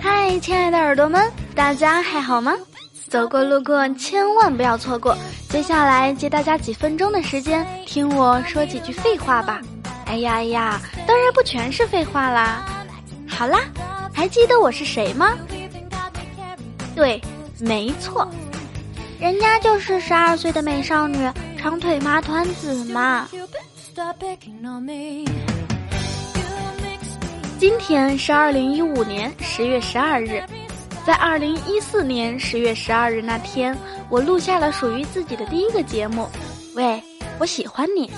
[0.00, 2.52] 嗨，亲爱的耳朵们，大家还好吗？
[3.08, 5.16] 走过路过，千万不要错过。
[5.48, 9.60] 接下来借大家几分钟的时间，听我说几句废话吧。
[10.06, 12.64] 哎呀哎呀，当然不全是废话啦。
[13.28, 13.60] 好啦，
[14.12, 15.36] 还记得我是谁吗？
[16.94, 17.20] 对，
[17.58, 18.28] 没错，
[19.18, 23.28] 人家就是十二岁的美少女长腿麻团子嘛。
[27.58, 30.42] 今天是二零一五年十月十二日。
[31.04, 33.76] 在二零一四年十月十二日那天，
[34.08, 36.28] 我录下了属于自己的第一个节目。
[36.74, 37.02] 喂，
[37.38, 38.08] 我喜欢你。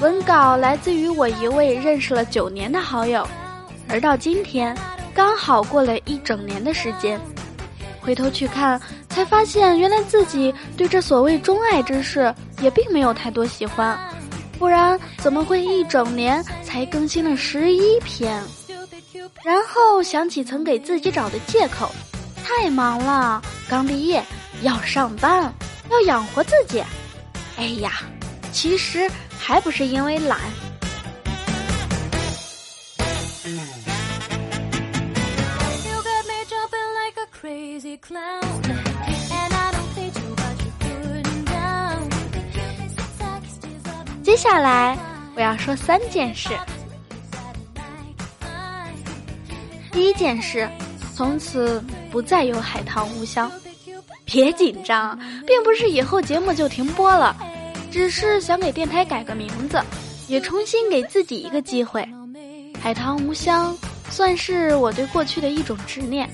[0.00, 3.26] 文稿来自于我一位认识了九年的好友，
[3.88, 4.76] 而到今天，
[5.14, 7.18] 刚好过了一整年的时间。
[7.98, 13.98] 回头去看，才发现原来自己对这所谓钟爱之事也并没有太多喜欢，
[14.58, 18.40] 不然怎么会一整年才更新了十一篇？
[19.42, 21.90] 然后想起曾给自己找的借口，
[22.44, 24.22] 太忙了，刚毕业
[24.60, 25.52] 要上班，
[25.90, 26.84] 要养活自己。
[27.56, 28.02] 哎呀，
[28.52, 29.10] 其实
[29.48, 30.40] 还不是因为懒。
[44.24, 44.98] 接下来
[45.36, 46.48] 我要说三件事。
[49.92, 50.68] 第一件事，
[51.14, 53.48] 从此不再有海棠无香。
[54.24, 55.16] 别紧张，
[55.46, 57.36] 并不是以后节目就停播了，
[57.96, 59.82] 只是想给电台改个名字，
[60.28, 62.06] 也重新给自己一个机会。
[62.78, 63.74] 海棠无香，
[64.10, 66.28] 算是我对过去的一种执念。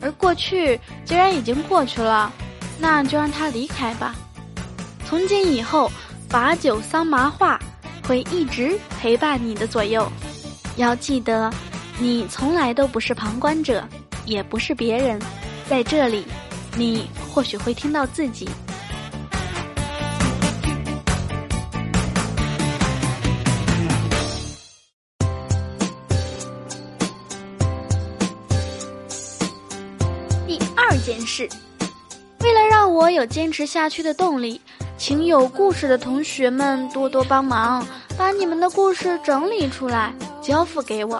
[0.00, 2.32] 而过去既然已经过去了，
[2.78, 4.14] 那就让它离开吧。
[5.04, 5.92] 从今以后，
[6.26, 7.60] 把酒桑麻话
[8.06, 10.10] 会一直陪伴你的左右，
[10.76, 11.52] 要记得。
[11.98, 13.86] 你从来都不是旁观者，
[14.24, 15.20] 也不是别人，
[15.68, 16.24] 在这里，
[16.78, 18.48] 你或许会听到自己。
[31.08, 31.48] 件事，
[32.40, 34.60] 为了让我有坚持下去的动力，
[34.98, 37.82] 请有故事的同学们多多帮忙，
[38.18, 41.18] 把你们的故事整理出来，交付给我。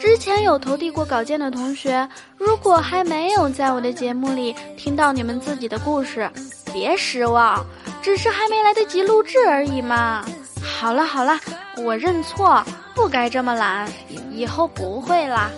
[0.00, 6.28] 之前有投递过稿件的同学，如果还没有在我的节目里听到你们自己的故事，
[6.72, 7.64] 别失望，
[8.02, 10.24] 只是还没来得及录制而已嘛。
[10.60, 11.38] 好了好了，
[11.76, 12.60] 我认错，
[12.96, 13.88] 不该这么懒，
[14.32, 15.52] 以后不会啦。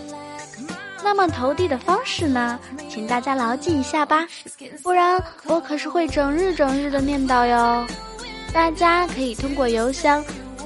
[1.07, 2.59] 那么投递的方式呢？
[2.91, 4.27] 请大家牢记一下吧，
[4.83, 7.87] 不然我可是会整日整日的念叨哟。
[8.53, 10.25] 大家可以通过邮箱。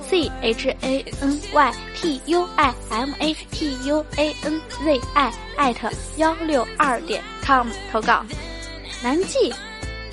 [0.08, 5.00] c h a n y t u i m a t u a n z
[5.14, 8.24] i 艾特幺六二点 com 投稿，
[9.02, 9.54] 难记，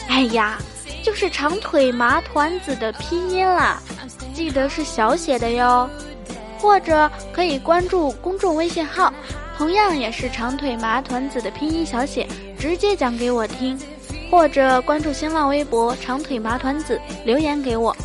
[0.10, 0.58] 哎呀，
[1.02, 3.82] 就是长腿麻团子的拼音啦，
[4.36, 5.90] 记得是小写的哟。
[6.60, 9.14] 或者可以关注公众微信号，
[9.58, 12.28] 同样也是长腿麻团子的拼音小写，
[12.60, 13.78] 直接讲给我听。
[14.30, 17.96] 或者关注新浪微博长腿麻团子，留言给我。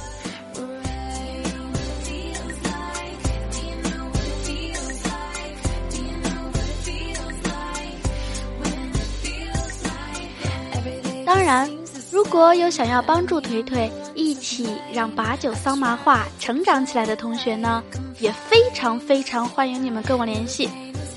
[11.27, 11.69] 当然，
[12.11, 17.83] 如果有想要帮助腿腿一起让把酒桑麻话成长起来的同学呢，
[18.21, 20.69] 也非常非常欢迎你们跟我联系，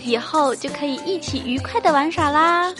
[0.06, 2.72] 以后就可以一起愉快的玩耍啦。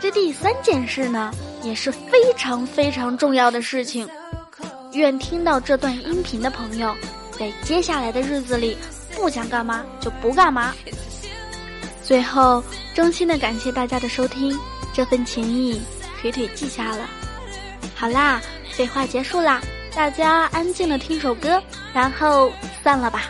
[0.00, 1.30] 这第三件事呢，
[1.62, 4.08] 也是非常非常重要的事情，
[4.94, 6.94] 愿听到这段音频的朋友。
[7.38, 8.76] 在接下来的日子里，
[9.14, 10.74] 不想干嘛就不干嘛。
[12.02, 12.64] 最后，
[12.94, 14.58] 衷心的感谢大家的收听，
[14.94, 15.80] 这份情谊，
[16.20, 17.08] 腿腿记下了。
[17.94, 18.40] 好啦，
[18.72, 19.60] 废话结束啦，
[19.94, 21.62] 大家安静的听首歌，
[21.92, 22.52] 然后
[22.82, 23.24] 散了吧。